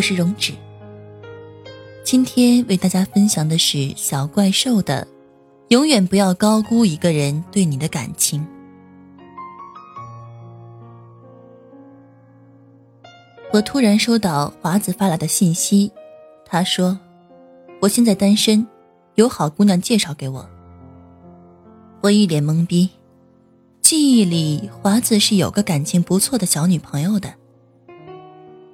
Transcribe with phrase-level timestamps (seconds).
[0.00, 0.54] 我是荣止，
[2.02, 5.06] 今天为大家分享的是小怪兽的
[5.68, 8.40] “永远不要高估一个人对你的感情”。
[13.52, 15.92] 我突然收到华子发来的信息，
[16.46, 16.98] 他说
[17.82, 18.66] ：“我现在单身，
[19.16, 20.48] 有好姑娘介绍给我。”
[22.00, 22.88] 我一脸懵逼，
[23.82, 27.34] 记忆里华子是有个感情不错的小女朋友的。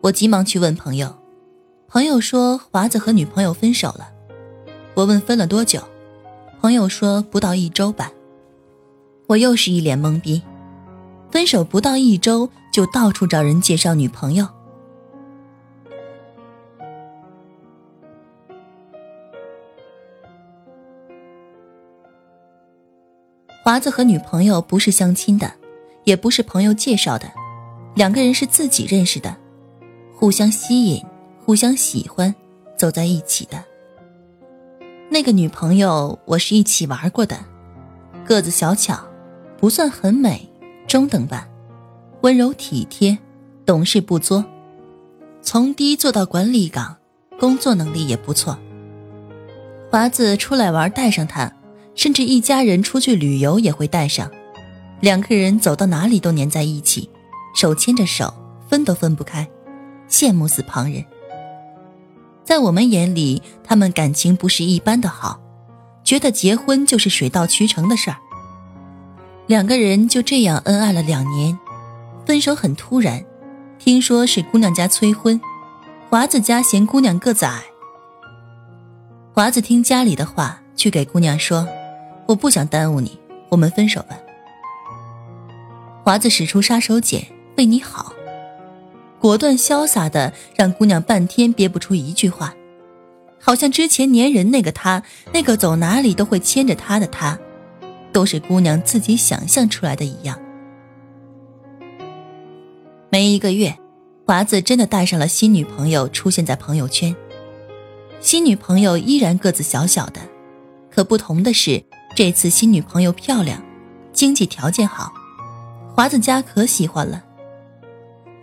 [0.00, 1.12] 我急忙去问朋友，
[1.88, 4.08] 朋友说华子和女朋友分手了。
[4.94, 5.82] 我问分了多久，
[6.60, 8.12] 朋友说不到一周吧。
[9.26, 10.40] 我又是一脸懵逼，
[11.30, 14.46] 分手不到一周就到处找人介绍女朋友。
[23.64, 25.52] 华子和女朋友不是相亲的，
[26.04, 27.30] 也不是朋友介绍的，
[27.96, 29.36] 两个人是自己认识的。
[30.20, 31.00] 互相吸引，
[31.44, 32.34] 互相喜欢，
[32.76, 33.64] 走在一起的。
[35.08, 37.38] 那个女朋友，我是一起玩过的，
[38.26, 38.98] 个子小巧，
[39.56, 40.50] 不算很美，
[40.88, 41.46] 中等吧，
[42.22, 43.16] 温柔体贴，
[43.64, 44.44] 懂事不作，
[45.40, 46.96] 从低做到管理岗，
[47.38, 48.58] 工作能力也不错。
[49.88, 51.52] 华子出来玩带上她，
[51.94, 54.28] 甚至一家人出去旅游也会带上，
[55.00, 57.08] 两个人走到哪里都黏在一起，
[57.54, 58.34] 手牵着手，
[58.68, 59.48] 分都分不开。
[60.08, 61.04] 羡慕死旁人，
[62.44, 65.40] 在我们眼里，他们感情不是一般的好，
[66.02, 68.16] 觉得结婚就是水到渠成的事儿。
[69.46, 71.58] 两个人就这样恩爱了两年，
[72.26, 73.24] 分手很突然，
[73.78, 75.40] 听说是姑娘家催婚，
[76.10, 77.62] 华子家嫌姑娘个子矮。
[79.34, 81.68] 华子听家里的话，去给姑娘说
[82.26, 83.18] ：“我不想耽误你，
[83.50, 84.18] 我们分手吧。”
[86.02, 87.24] 华子使出杀手锏，
[87.56, 88.07] 为你好。
[89.20, 92.54] 果断潇洒的让姑娘半天憋不出一句话，
[93.40, 95.02] 好像之前粘人那个他，
[95.32, 97.38] 那个走哪里都会牵着他的他，
[98.12, 100.38] 都是姑娘自己想象出来的一样。
[103.10, 103.76] 没一个月，
[104.26, 107.14] 华子真的带上了新女朋友出现在朋友圈。
[108.20, 110.20] 新女朋友依然个子小小的，
[110.90, 111.82] 可不同的是，
[112.14, 113.62] 这次新女朋友漂亮，
[114.12, 115.12] 经济条件好，
[115.94, 117.24] 华子家可喜欢了。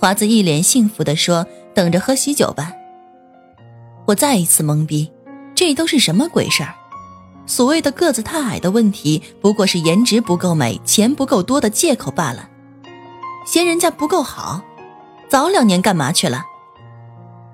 [0.00, 1.44] 华子一脸幸福地说
[1.74, 2.72] ：“等着喝喜酒吧。”
[4.06, 5.10] 我再一次懵逼，
[5.56, 6.72] 这都是什么鬼事儿？
[7.46, 12.48] 所谓的个子太矮的问题，不过是颜值不够美、钱不够多的借口罢了。
[13.44, 14.62] 嫌人家不够好，
[15.28, 16.44] 早两年干嘛去了？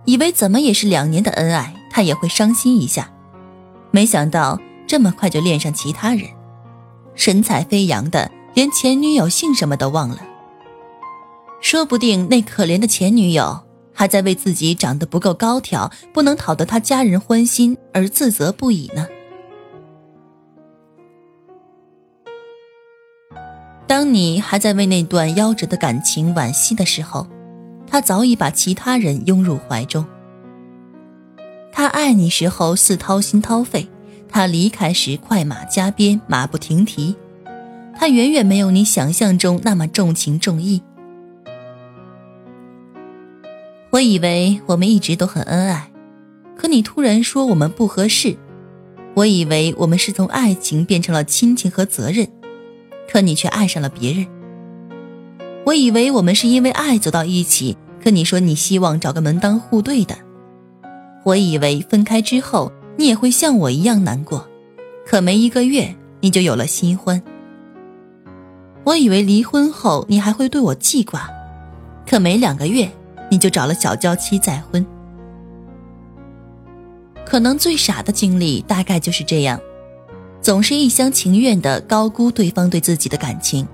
[0.05, 3.11] 以为怎么也是两年的恩爱，他也会伤心一下，
[3.91, 6.29] 没想到这么快就恋上其他人，
[7.15, 10.19] 神采飞扬的，连前女友姓什么都忘了。
[11.65, 13.59] 说不定那可怜的前女友
[13.95, 19.09] 还在为自己长得不够高挑，不能讨得他家人欢心而自责不已呢。
[23.87, 27.27] 当你还在为那段夭折的感情惋惜的时候，
[27.87, 30.05] 他早已把其他人拥入怀中。
[31.73, 33.89] 他爱你时候似掏心掏肺，
[34.29, 37.17] 他离开时快马加鞭，马不停蹄。
[37.97, 40.83] 他远远没有你想象中那么重情重义。
[43.95, 45.89] 我以为我们一直都很恩爱，
[46.57, 48.37] 可你突然说我们不合适。
[49.15, 52.27] 我以为我们是从爱情变成了亲情和责任，
[53.09, 54.27] 可你却爱上了别人。
[55.65, 60.17] 我以为我们是因为爱走到一起，可你说你希望找个门当户对的。
[61.23, 64.45] 我以为分开之后你也会像我一样难过，
[65.07, 67.23] 可没一个月你就有了新欢。
[68.83, 71.31] 我以为离婚后你还会对我记挂，
[72.05, 72.91] 可没两个月。
[73.35, 74.87] 你就找了小娇妻再婚，
[77.27, 79.59] 可能最傻的经历大概就是这样，
[80.41, 83.67] 总是一厢情愿的高估对方对自己的感情，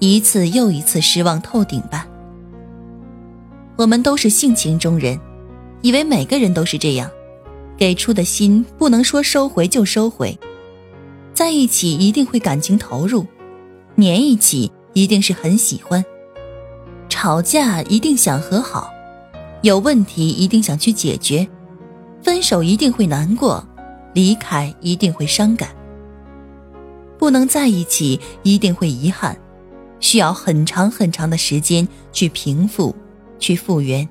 [0.00, 2.08] 一次又一次失望透顶吧。
[3.76, 5.16] 我们都是性情中人，
[5.80, 7.08] 以为每个人都是这样，
[7.76, 10.36] 给出的心不能说收回就收回，
[11.32, 13.24] 在一起一定会感情投入，
[13.96, 16.04] 粘一起一定是很喜欢，
[17.22, 18.92] 吵架一定想和好，
[19.60, 21.46] 有问题一定想去解决，
[22.20, 23.64] 分手一定会难过，
[24.12, 25.68] 离开一定会伤感，
[27.20, 29.38] 不能在一起一定会遗憾，
[30.00, 32.92] 需要很长很长的时间去平复，
[33.38, 34.08] 去复原。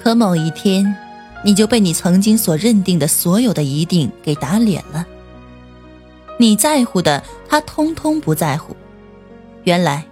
[0.00, 0.96] 可某一天。
[1.44, 5.04] 你就被你曾经所认定的所有的一定给打脸了。
[6.38, 8.76] 你在乎的，他通通不在乎。
[9.64, 10.04] 原来，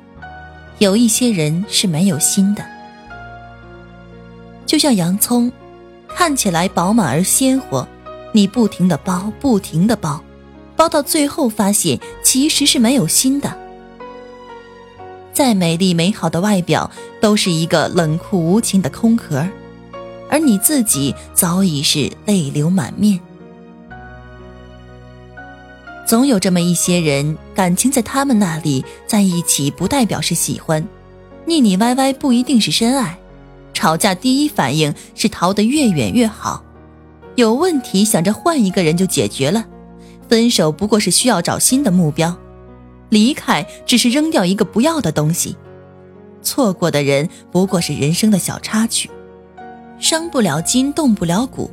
[0.79, 2.65] 有一些人是没有心的。
[4.67, 5.51] 就像洋葱，
[6.09, 7.87] 看起来饱满而鲜活，
[8.33, 10.19] 你不停的剥，不停的剥，
[10.77, 13.57] 剥到最后发现其实是没有心的。
[15.33, 19.47] 再美丽美好的外表，都是一个冷酷无情的空壳。
[20.31, 23.21] 而你自己早已是泪流满面。
[26.15, 30.81] 总有这么一些人，感情在他们那里在一起，不代表是喜欢；
[31.45, 33.19] 腻腻歪歪不一定是深爱；
[33.73, 36.63] 吵架第一反应是逃得越远越好；
[37.35, 39.65] 有问题想着换一个人就解决了；
[40.29, 42.33] 分手不过是需要找新的目标；
[43.09, 45.57] 离开只是扔掉一个不要的东西；
[46.45, 49.11] 错过的人不过是人生的小插曲。
[49.99, 51.73] 伤不了筋，动不了骨，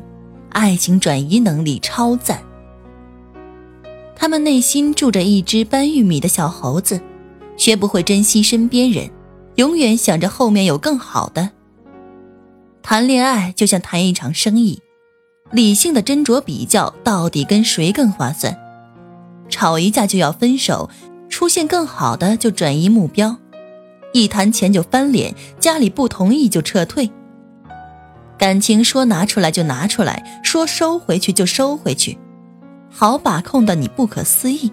[0.50, 2.42] 爱情转移能力超赞。
[4.22, 7.02] 他们内心住着一只搬玉米的小猴子，
[7.58, 9.10] 学不会珍惜身边人，
[9.56, 11.50] 永远想着后面有更好的。
[12.84, 14.80] 谈恋爱就像谈一场生意，
[15.50, 18.56] 理性的斟酌比较，到底跟谁更划算？
[19.50, 20.92] 吵一架就要分手，
[21.28, 23.36] 出现更好的就转移目标，
[24.14, 27.10] 一谈钱就翻脸，家里不同意就撤退。
[28.38, 32.20] 感情说拿出来就拿出来，说收回去就收回去，
[32.92, 34.72] 好把控的你不可思议。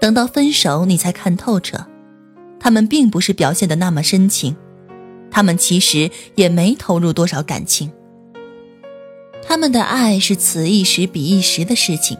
[0.00, 1.86] 等到分手，你才看透彻，
[2.60, 4.54] 他们并不是表现的那么深情，
[5.30, 7.90] 他们其实也没投入多少感情。
[9.46, 12.16] 他们的爱是此一时彼一时的事情，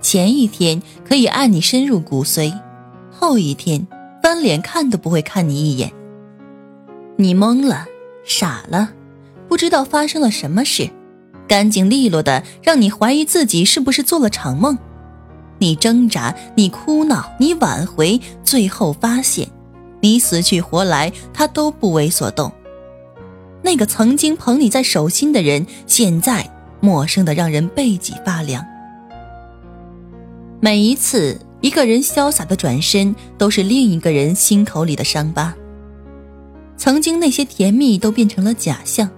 [0.00, 2.52] 前一天可以爱你深入骨髓，
[3.10, 3.86] 后一天
[4.22, 5.92] 翻脸看都不会看你一眼。
[7.16, 7.86] 你懵了，
[8.24, 8.92] 傻了。
[9.46, 10.88] 不知道发生了什么事，
[11.46, 14.78] 干净利落的让你怀疑自己是不是做了场梦。
[15.58, 19.48] 你挣扎，你哭闹，你挽回，最后发现，
[20.00, 22.50] 你死去活来，他都不为所动。
[23.62, 26.50] 那个曾经捧你在手心的人，现在
[26.80, 28.64] 陌生的让人背脊发凉。
[30.60, 35.54] 每一次一个人潇洒的转身，都是另一个人心口里的伤疤。
[36.76, 39.08] 曾经那些甜蜜都变成了假象。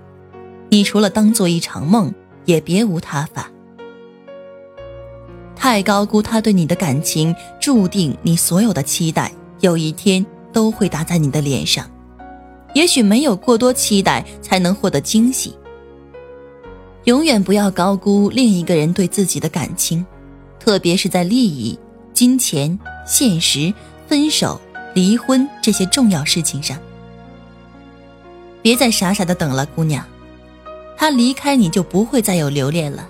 [0.69, 2.13] 你除了当做一场梦，
[2.45, 3.51] 也别无他法。
[5.55, 11.91] 太高估他对你的感情，注定你所有的期待有一天都会打在你的脸上。
[12.75, 15.57] 也许没有过多期待，才能获得惊喜。
[17.05, 20.05] 永远不要高估另一个人对自己的感情，
[20.59, 21.79] 特别是在利益、
[22.13, 23.73] 金钱、现实、
[24.07, 24.61] 分手、
[24.93, 26.77] 离婚这些重要事情上。
[28.61, 30.05] 别再傻傻的等了，姑娘。
[30.97, 33.09] 他离开你就不会再有留恋了。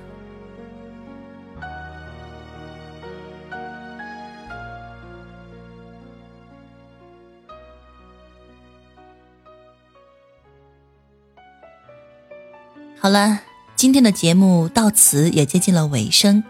[12.98, 13.42] 好了，
[13.76, 16.42] 今天的节目到此也接近了尾声，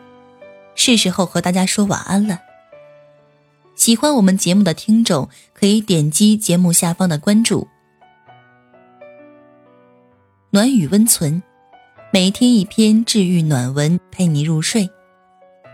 [0.74, 2.40] 是时候和大家说晚安了。
[3.74, 7.68] 喜欢我们节目的听众可以点击节目下方的关注。
[10.56, 11.42] 暖语温存，
[12.10, 14.88] 每天一篇治愈暖文，陪你入睡。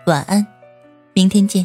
[0.07, 0.45] 晚安，
[1.15, 1.65] 明天见。